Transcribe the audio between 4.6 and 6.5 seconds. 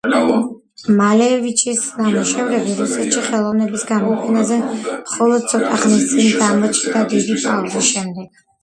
მხოლოდ ცოტა ხნის წინ